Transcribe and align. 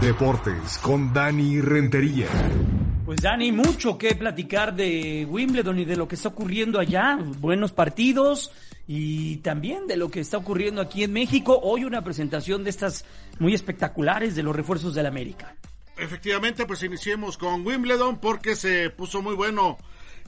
Deportes 0.00 0.78
con 0.78 1.12
Dani 1.12 1.60
Rentería. 1.60 2.28
Pues 3.04 3.20
Dani, 3.20 3.50
mucho 3.50 3.98
que 3.98 4.14
platicar 4.14 4.76
de 4.76 5.26
Wimbledon 5.28 5.80
y 5.80 5.84
de 5.84 5.96
lo 5.96 6.06
que 6.06 6.14
está 6.14 6.28
ocurriendo 6.28 6.78
allá. 6.78 7.18
Buenos 7.40 7.72
partidos 7.72 8.52
y 8.86 9.38
también 9.38 9.88
de 9.88 9.96
lo 9.96 10.08
que 10.08 10.20
está 10.20 10.36
ocurriendo 10.36 10.80
aquí 10.80 11.02
en 11.02 11.12
México. 11.12 11.58
Hoy 11.60 11.84
una 11.84 12.04
presentación 12.04 12.62
de 12.62 12.70
estas 12.70 13.04
muy 13.40 13.54
espectaculares 13.54 14.36
de 14.36 14.44
los 14.44 14.54
refuerzos 14.54 14.94
del 14.94 15.06
América. 15.06 15.56
Efectivamente, 15.96 16.64
pues 16.64 16.82
iniciemos 16.84 17.36
con 17.36 17.66
Wimbledon 17.66 18.20
porque 18.20 18.54
se 18.54 18.90
puso 18.90 19.20
muy 19.20 19.34
bueno 19.34 19.78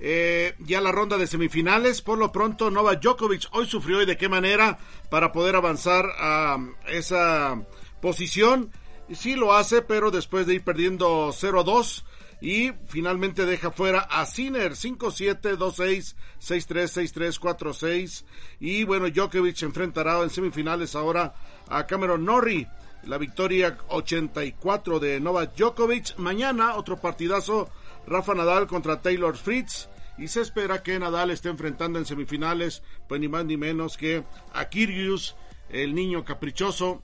eh, 0.01 0.55
ya 0.59 0.81
la 0.81 0.91
ronda 0.91 1.17
de 1.17 1.29
semifinales. 1.29 2.03
Por 2.03 2.19
lo 2.19 2.33
pronto, 2.33 2.73
Novak 2.73 3.01
Djokovic 3.01 3.47
hoy 3.53 3.67
sufrió 3.67 4.03
y 4.03 4.07
de 4.07 4.17
qué 4.17 4.29
manera 4.29 4.79
para 5.11 5.31
poder 5.31 5.55
avanzar 5.55 6.07
a 6.19 6.59
esa 6.89 7.63
posición. 8.01 8.73
Sí 9.13 9.35
lo 9.35 9.55
hace, 9.55 9.83
pero 9.83 10.11
después 10.11 10.47
de 10.47 10.55
ir 10.55 10.65
perdiendo 10.65 11.29
0-2 11.29 12.05
y 12.41 12.73
finalmente 12.87 13.45
deja 13.45 13.71
fuera 13.71 14.01
a 14.01 14.25
Sinner 14.25 14.73
5-7, 14.73 15.57
2-6, 15.59 16.15
6-3, 16.41 17.13
6-3, 17.13 17.41
4-6 17.41 18.25
y 18.61 18.85
bueno, 18.85 19.09
Djokovic 19.09 19.63
enfrentará 19.63 20.23
en 20.23 20.31
semifinales 20.31 20.95
ahora 20.95 21.35
a 21.69 21.87
Cameron 21.87 22.25
Norrie. 22.25 22.69
La 23.05 23.19
victoria 23.19 23.79
84 23.89 25.01
de 25.01 25.21
Novak 25.21 25.57
Djokovic. 25.57 26.17
Mañana 26.19 26.77
otro 26.77 27.01
partidazo, 27.01 27.71
Rafa 28.07 28.35
Nadal 28.35 28.67
contra 28.67 29.01
Taylor 29.01 29.37
Fritz. 29.37 29.89
Y 30.19 30.29
se 30.29 30.43
espera 30.43 30.83
que 30.83 30.99
Nadal 30.99 31.31
esté 31.31 31.49
enfrentando 31.49 31.99
en 31.99 32.05
semifinales, 32.05 32.83
pues 33.09 33.21
ni 33.21 33.29
más 33.29 33.47
ni 33.47 33.57
menos 33.57 33.97
que 33.97 34.23
a 34.53 34.69
Kyrgios, 34.69 35.35
el 35.71 35.95
niño 35.95 36.27
caprichoso, 36.27 37.03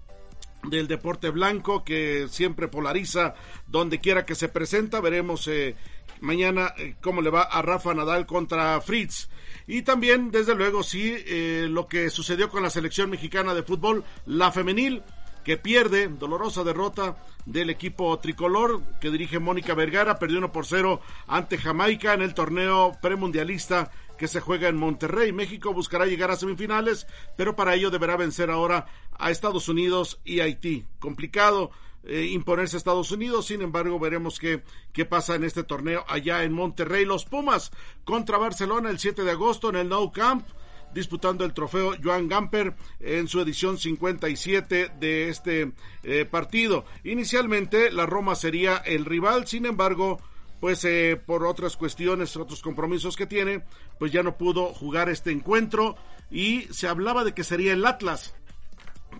del 0.69 0.89
deporte 0.89 1.31
blanco 1.31 1.85
que 1.85 2.27
siempre 2.29 2.69
polariza 2.69 3.35
donde 3.67 4.01
quiera 4.01 4.27
que 4.27 4.35
se 4.35 4.49
presenta. 4.49 5.01
Veremos 5.01 5.47
eh, 5.49 5.77
mañana 6.21 6.73
eh, 6.77 6.97
cómo 7.01 7.23
le 7.23 7.31
va 7.31 7.43
a 7.43 7.63
Rafa 7.63 7.95
Nadal 7.95 8.27
contra 8.27 8.81
Fritz. 8.81 9.29
Y 9.67 9.83
también, 9.83 10.31
desde 10.31 10.55
luego, 10.55 10.83
sí, 10.83 11.15
eh, 11.27 11.67
lo 11.69 11.89
que 11.89 12.11
sucedió 12.11 12.49
con 12.49 12.63
la 12.63 12.71
selección 12.71 13.11
mexicana 13.11 13.55
de 13.55 13.63
fútbol, 13.63 14.05
la 14.25 14.53
femenil, 14.53 15.03
que 15.47 15.57
pierde, 15.57 16.09
dolorosa 16.09 16.65
derrota 16.65 17.17
del 17.45 17.71
equipo 17.71 18.19
tricolor 18.19 18.83
que 19.01 19.13
dirige 19.13 19.39
Mónica 19.39 19.75
Vergara, 19.75 20.19
perdió 20.19 20.39
1 20.39 20.51
por 20.51 20.67
0 20.67 21.01
ante 21.29 21.57
Jamaica 21.57 22.15
en 22.15 22.23
el 22.23 22.35
torneo 22.35 22.93
premundialista 23.01 23.93
que 24.19 24.29
se 24.29 24.41
juega 24.41 24.69
en 24.69 24.77
Monterrey. 24.77 25.33
México 25.33 25.73
buscará 25.73 26.07
llegar 26.07 26.31
a 26.31 26.37
semifinales, 26.37 27.07
pero 27.37 27.57
para 27.57 27.75
ello 27.75 27.91
deberá 27.91 28.17
vencer 28.17 28.51
ahora 28.51 28.87
a 29.19 29.31
Estados 29.31 29.69
Unidos 29.69 30.21
y 30.25 30.41
Haití. 30.41 30.87
Complicado 30.99 31.71
eh, 32.05 32.27
imponerse 32.31 32.77
a 32.77 32.79
Estados 32.79 33.11
Unidos, 33.11 33.47
sin 33.47 33.63
embargo 33.63 33.99
veremos 33.99 34.39
qué, 34.39 34.63
qué 34.93 35.05
pasa 35.05 35.35
en 35.35 35.43
este 35.43 35.65
torneo 35.65 36.05
allá 36.09 36.45
en 36.45 36.53
Monterrey. 36.53 37.05
Los 37.05 37.25
Pumas 37.25 37.73
contra 38.05 38.39
Barcelona 38.39 38.91
el 38.91 39.01
7 39.01 39.25
de 39.25 39.33
agosto 39.33 39.71
en 39.71 39.77
el 39.77 39.89
Nou 39.89 40.13
Camp 40.13 40.47
disputando 40.95 41.45
el 41.45 41.53
trofeo 41.53 41.95
Joan 42.03 42.29
Gamper 42.29 42.75
en 43.01 43.29
su 43.29 43.41
edición 43.41 43.77
57 43.77 44.93
de 44.99 45.29
este 45.29 45.73
eh, 46.03 46.25
partido. 46.25 46.85
Inicialmente 47.05 47.91
la 47.91 48.07
Roma 48.07 48.35
sería 48.35 48.77
el 48.79 49.05
rival, 49.05 49.47
sin 49.47 49.67
embargo, 49.67 50.19
pues 50.61 50.85
eh, 50.85 51.21
por 51.25 51.45
otras 51.47 51.77
cuestiones, 51.77 52.37
otros 52.37 52.63
compromisos 52.63 53.17
que 53.17 53.27
tiene, 53.27 53.63
pues 53.99 54.13
ya 54.13 54.23
no 54.23 54.37
pudo 54.37 54.73
jugar 54.75 55.09
este 55.09 55.31
encuentro 55.31 55.97
y 56.31 56.63
se 56.71 56.89
hablaba 56.89 57.25
de 57.25 57.33
que 57.33 57.45
sería 57.45 57.73
el 57.73 57.85
Atlas 57.87 58.35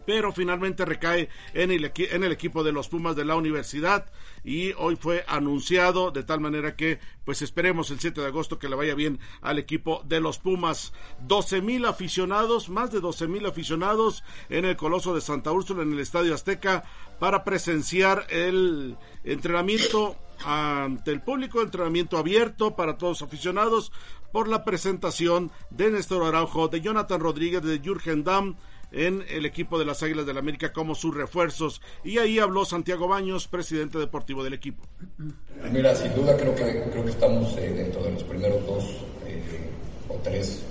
pero 0.07 0.33
finalmente 0.33 0.85
recae 0.85 1.29
en 1.53 1.71
el, 1.71 1.93
en 1.95 2.25
el, 2.25 2.33
equipo 2.33 2.63
de 2.63 2.73
los 2.73 2.89
Pumas 2.89 3.17
de 3.17 3.25
la 3.25 3.37
universidad 3.37 4.07
y 4.45 4.73
hoy 4.75 4.97
fue 4.97 5.25
anunciado 5.27 6.13
de 6.13 6.23
tal 6.23 6.41
manera 6.41 6.77
que 6.77 7.01
pues 7.25 7.43
esperemos 7.43 7.91
el 7.91 7.99
7 7.99 8.21
de 8.21 8.29
agosto 8.29 8.59
que 8.59 8.69
le 8.69 8.77
vaya 8.77 8.95
bien 8.95 9.19
al 9.43 9.59
equipo 9.59 10.03
de 10.07 10.21
los 10.21 10.39
Pumas. 10.39 10.93
12 11.27 11.61
mil 11.61 11.85
aficionados, 11.85 12.69
más 12.69 12.93
de 12.93 13.01
12 13.01 13.27
mil 13.27 13.45
aficionados 13.45 14.23
en 14.49 14.65
el 14.65 14.77
Coloso 14.77 15.15
de 15.15 15.21
Santa 15.21 15.51
Úrsula 15.51 15.83
en 15.83 15.93
el 15.93 16.01
Estadio 16.01 16.35
Azteca 16.35 16.85
para 17.19 17.43
presenciar 17.43 18.27
el 18.31 18.97
entrenamiento 19.25 20.17
ante 20.45 21.11
el 21.11 21.23
público, 21.23 21.63
entrenamiento 21.63 22.19
abierto 22.19 22.77
para 22.77 22.99
todos 22.99 23.21
los 23.21 23.29
aficionados 23.29 23.91
por 24.33 24.49
la 24.49 24.65
presentación 24.65 25.51
de 25.71 25.91
Néstor 25.91 26.25
Araujo, 26.25 26.69
de 26.69 26.81
Jonathan 26.81 27.21
Rodríguez, 27.21 27.63
de 27.63 27.79
Jürgen 27.79 28.23
Damm, 28.23 28.57
en 28.93 29.25
el 29.29 29.47
equipo 29.47 29.79
de 29.79 29.85
las 29.85 30.03
Águilas 30.03 30.27
del 30.27 30.37
la 30.37 30.41
América 30.41 30.73
como 30.73 30.95
sus 30.95 31.15
refuerzos. 31.15 31.81
Y 32.05 32.19
ahí 32.19 32.39
habló 32.39 32.65
Santiago 32.65 33.09
Baños, 33.09 33.49
presidente 33.49 33.99
deportivo 33.99 34.45
del 34.45 34.55
equipo. 34.55 34.85
Mira, 35.73 35.95
sin 35.95 36.15
duda 36.15 36.37
creo 36.37 36.55
que, 36.55 36.85
creo 36.91 37.05
que 37.05 37.11
estamos 37.11 37.57
eh, 37.57 37.73
dentro 37.75 38.03
de 38.03 38.13
los 38.13 38.23
primeros 38.23 38.65
dos 38.67 38.85
eh, 39.27 39.43
o 40.09 40.15
tres 40.23 40.63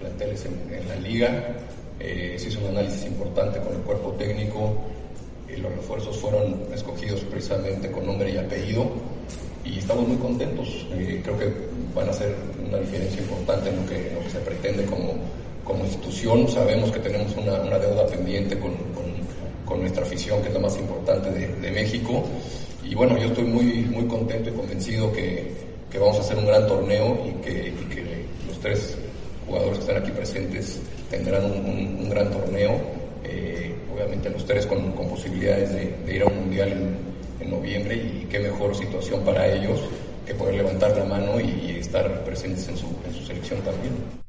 planteles 0.00 0.46
en, 0.46 0.88
la 0.88 0.96
liga. 0.96 1.56
Eh, 1.98 2.36
se 2.38 2.48
hizo 2.48 2.60
un 2.60 2.68
análisis 2.68 3.06
importante 3.06 3.60
con 3.60 3.74
el 3.74 3.80
cuerpo 3.82 4.12
técnico. 4.12 4.84
los 5.56 5.72
refuerzos 5.72 6.16
fueron 6.18 6.62
escogidos 6.72 7.20
precisamente 7.22 7.90
con 7.90 8.06
nombre 8.06 8.30
y 8.30 8.38
apellido 8.38 8.90
y 9.64 9.78
estamos 9.78 10.08
muy 10.08 10.16
contentos. 10.16 10.86
creo 10.90 11.38
que 11.38 11.52
van 11.94 12.08
a 12.08 12.12
ser 12.12 12.34
una 12.66 12.78
diferencia 12.78 13.20
importante 13.20 13.68
en 13.68 13.76
lo 13.76 13.86
que, 13.86 14.08
en 14.08 14.14
lo 14.14 14.20
que 14.22 14.30
se 14.30 14.38
pretende 14.38 14.84
como 14.86 15.14
como 15.64 15.84
institución 15.84 16.11
sabemos 16.48 16.92
que 16.92 17.00
tenemos 17.00 17.34
una, 17.36 17.78
deuda 17.78 18.06
pendiente 18.06 18.58
con, 18.58 18.92
nuestra 19.80 20.04
afición, 20.04 20.40
que 20.42 20.48
es 20.48 20.54
la 20.54 20.60
más 20.60 20.76
importante 20.76 21.30
de, 21.30 21.70
México. 21.70 22.22
Y 22.84 22.94
bueno, 22.94 23.16
yo 23.18 23.28
estoy 23.28 23.44
muy, 23.44 23.64
muy 23.90 24.04
contento 24.04 24.50
y 24.50 24.52
convencido 24.52 25.10
que, 25.12 25.50
vamos 25.98 26.18
a 26.18 26.20
hacer 26.20 26.36
un 26.36 26.46
gran 26.46 26.66
torneo 26.66 27.18
y 27.26 27.42
que, 27.42 27.72
los 28.46 28.60
tres 28.60 28.96
jugadores 29.46 29.78
que 29.78 29.84
están 29.84 29.96
aquí 30.02 30.10
presentes 30.12 30.78
tendrán 31.10 31.44
un, 31.46 32.08
gran 32.08 32.30
torneo. 32.30 32.72
Eh, 33.24 33.74
obviamente 33.92 34.30
los 34.30 34.44
tres 34.44 34.66
con, 34.66 34.92
posibilidades 34.92 35.72
de, 35.72 36.14
ir 36.14 36.22
a 36.22 36.26
un 36.26 36.36
mundial 36.36 36.68
en, 36.70 37.50
noviembre 37.50 37.96
y 37.96 38.26
qué 38.30 38.38
mejor 38.38 38.74
situación 38.74 39.22
para 39.24 39.46
ellos 39.52 39.80
que 40.24 40.32
poder 40.34 40.54
levantar 40.54 40.96
la 40.96 41.04
mano 41.04 41.40
y, 41.40 41.78
estar 41.80 42.24
presentes 42.24 42.68
en 42.68 42.76
su, 42.76 42.86
en 42.86 43.14
su 43.14 43.26
selección 43.26 43.60
también. 43.62 44.21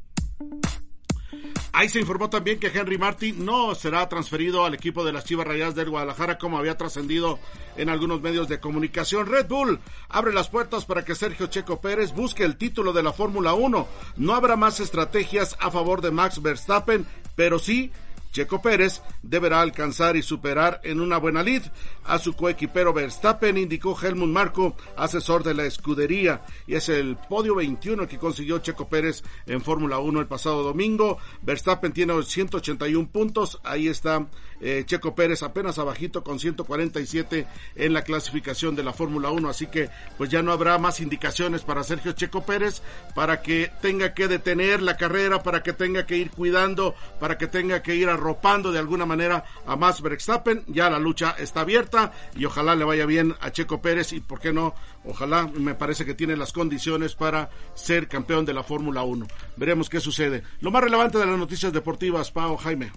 Ahí 1.75 1.89
se 1.89 1.99
informó 1.99 2.29
también 2.29 2.59
que 2.59 2.67
Henry 2.67 2.99
Martin 2.99 3.43
no 3.43 3.73
será 3.73 4.07
transferido 4.07 4.63
al 4.63 4.75
equipo 4.75 5.03
de 5.03 5.11
las 5.11 5.25
Chivas 5.25 5.47
Rayadas 5.47 5.73
del 5.73 5.89
Guadalajara 5.89 6.37
como 6.37 6.59
había 6.59 6.77
trascendido 6.77 7.39
en 7.75 7.89
algunos 7.89 8.21
medios 8.21 8.47
de 8.47 8.59
comunicación. 8.59 9.25
Red 9.25 9.47
Bull 9.47 9.79
abre 10.07 10.35
las 10.35 10.49
puertas 10.49 10.85
para 10.85 11.03
que 11.03 11.15
Sergio 11.15 11.47
Checo 11.47 11.81
Pérez 11.81 12.13
busque 12.13 12.43
el 12.43 12.57
título 12.57 12.93
de 12.93 13.01
la 13.01 13.11
Fórmula 13.11 13.55
1. 13.55 13.87
No 14.17 14.35
habrá 14.35 14.55
más 14.55 14.79
estrategias 14.79 15.57
a 15.59 15.71
favor 15.71 16.01
de 16.01 16.11
Max 16.11 16.43
Verstappen, 16.43 17.07
pero 17.35 17.57
sí 17.57 17.91
Checo 18.33 18.61
Pérez 18.61 19.01
deberá 19.21 19.61
alcanzar 19.61 20.17
y 20.17 20.23
superar 20.23 20.81
en 20.83 20.99
una 20.99 21.17
buena 21.17 21.43
lid 21.43 21.61
a 22.03 22.17
su 22.17 22.33
coequipero 22.33 22.91
Verstappen, 22.91 23.57
indicó 23.57 23.97
Helmut 23.97 24.29
Marco, 24.29 24.75
asesor 24.97 25.43
de 25.43 25.53
la 25.53 25.65
escudería, 25.65 26.41
y 26.67 26.73
es 26.75 26.89
el 26.89 27.15
podio 27.15 27.55
21 27.55 28.07
que 28.07 28.17
consiguió 28.17 28.57
Checo 28.57 28.89
Pérez 28.89 29.23
en 29.45 29.61
Fórmula 29.61 29.99
1 29.99 30.19
el 30.19 30.27
pasado 30.27 30.63
domingo. 30.63 31.19
Verstappen 31.43 31.93
tiene 31.93 32.21
181 32.21 33.07
puntos, 33.09 33.61
ahí 33.63 33.87
está 33.87 34.27
eh, 34.59 34.83
Checo 34.85 35.13
Pérez 35.13 35.43
apenas 35.43 35.77
abajito 35.77 36.23
con 36.23 36.39
147 36.39 37.45
en 37.75 37.93
la 37.93 38.01
clasificación 38.01 38.75
de 38.75 38.83
la 38.83 38.93
Fórmula 38.93 39.29
1, 39.29 39.47
así 39.47 39.67
que 39.67 39.89
pues 40.17 40.29
ya 40.29 40.41
no 40.41 40.51
habrá 40.51 40.77
más 40.79 40.99
indicaciones 40.99 41.61
para 41.61 41.83
Sergio 41.83 42.13
Checo 42.13 42.45
Pérez 42.45 42.81
para 43.13 43.41
que 43.41 43.71
tenga 43.81 44.13
que 44.13 44.27
detener 44.27 44.81
la 44.81 44.97
carrera, 44.97 45.43
para 45.43 45.61
que 45.61 45.73
tenga 45.73 46.05
que 46.05 46.17
ir 46.17 46.31
cuidando, 46.31 46.95
para 47.19 47.37
que 47.37 47.47
tenga 47.47 47.83
que 47.83 47.95
ir 47.95 48.09
a 48.09 48.17
arropando 48.23 48.71
de 48.71 48.79
alguna 48.79 49.05
manera 49.05 49.43
a 49.65 49.75
Max 49.75 50.01
Verstappen. 50.01 50.63
Ya 50.67 50.89
la 50.89 50.99
lucha 50.99 51.35
está 51.37 51.61
abierta 51.61 52.13
y 52.35 52.45
ojalá 52.45 52.75
le 52.75 52.85
vaya 52.85 53.05
bien 53.05 53.35
a 53.41 53.51
Checo 53.51 53.81
Pérez 53.81 54.13
y 54.13 54.21
por 54.21 54.39
qué 54.39 54.53
no, 54.53 54.73
ojalá 55.05 55.47
me 55.47 55.75
parece 55.75 56.05
que 56.05 56.13
tiene 56.13 56.37
las 56.37 56.53
condiciones 56.53 57.15
para 57.15 57.49
ser 57.73 58.07
campeón 58.07 58.45
de 58.45 58.53
la 58.53 58.63
Fórmula 58.63 59.03
1. 59.03 59.27
Veremos 59.57 59.89
qué 59.89 59.99
sucede. 59.99 60.43
Lo 60.61 60.71
más 60.71 60.83
relevante 60.83 61.17
de 61.17 61.25
las 61.25 61.37
noticias 61.37 61.73
deportivas, 61.73 62.31
Pau 62.31 62.55
Jaime. 62.57 62.91